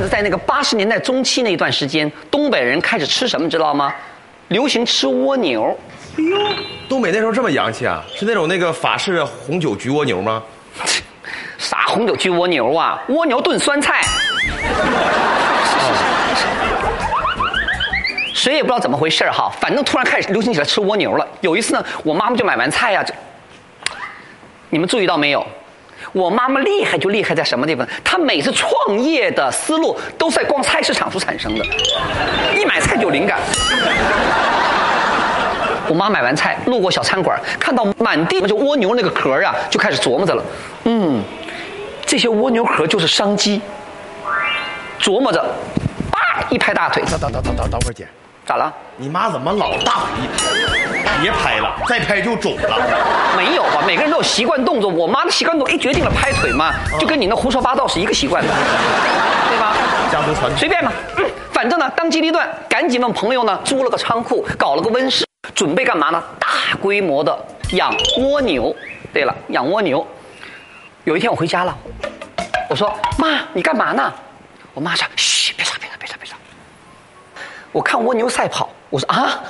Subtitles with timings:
[0.00, 3.94] 子在那个八十年代中期那段时间，东北人开始吃什么，知道吗？
[4.48, 5.78] 流行吃蜗牛。
[6.18, 6.36] 哎呦，
[6.88, 8.02] 东北那时候这么洋气啊？
[8.14, 10.42] 是那种那个法式红酒焗蜗牛吗？
[11.58, 13.00] 啥红酒焗蜗牛啊？
[13.08, 14.00] 蜗牛炖酸菜。
[18.34, 21.28] 谁也不知道怎么回事哈，反正突然开始流行起来吃蜗牛了。
[21.42, 23.12] 有一次呢，我妈妈就买完菜呀，这
[24.70, 25.46] 你们注意到没有？
[26.12, 27.86] 我妈妈厉害就厉害在什么地方？
[28.04, 31.64] 她每次创业的思路都是在逛菜市场所产生的，
[32.56, 33.38] 一买菜就有灵感。
[35.88, 40.44] 我妈买完菜，路过小餐馆，看到满地就蜗牛那个壳啊，就开始琢磨着了。
[40.84, 41.20] 嗯，
[42.06, 43.60] 这些蜗牛壳就是商机。
[45.00, 45.42] 琢磨着，
[46.10, 48.06] 叭一拍大腿，等等等等等等会儿姐，
[48.46, 48.72] 咋了？
[48.96, 50.28] 你妈怎么老大腿？
[51.20, 52.76] 别拍了，再拍就肿了。
[53.36, 53.82] 没有吧？
[53.86, 54.90] 每个人都有习惯动作。
[54.90, 58.48] 我妈的习惯动作一决定了拍腿嘛，就跟你那胡说八道是一个习惯的，
[59.48, 59.72] 对吧？
[60.10, 60.58] 家族传统。
[60.58, 66.22] 随便吧，嗯反正呢，当机立断，赶紧问朋友呢租了个仓库，搞了个温室，准备干嘛呢？
[66.38, 66.48] 大
[66.80, 67.38] 规模的
[67.72, 68.74] 养蜗牛。
[69.12, 70.06] 对了，养蜗牛。
[71.04, 71.76] 有一天我回家了，
[72.68, 74.12] 我说妈，你干嘛呢？
[74.72, 75.06] 我妈说
[77.72, 78.68] 我看蜗牛赛跑。
[78.88, 79.40] 我说啊。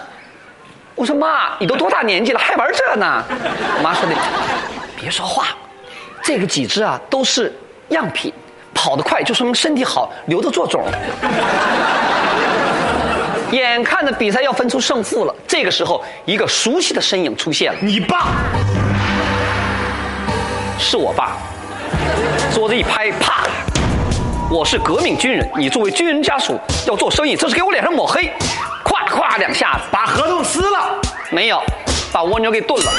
[0.97, 3.25] 我说妈，你都多大年纪了，还玩这呢？
[3.79, 4.15] 我妈说的，
[5.01, 5.47] 别说话，
[6.23, 7.51] 这个几只啊都是
[7.89, 8.31] 样品，
[8.75, 10.85] 跑得快就说明身体好，留着做种。
[13.53, 18.27] 眼看着比赛要分出胜负了，这个时候一个熟悉的身影出现了，你爸
[20.79, 21.39] 是我爸。
[22.53, 23.45] 桌子一拍，啪！
[24.53, 28.25] 我是革命军人，你作为军人家属要做生意，这是给我脸上抹黑。
[28.85, 31.01] 咵咵两下子，把合同撕了。
[31.31, 31.63] 没有，
[32.11, 32.91] 把蜗牛给炖了。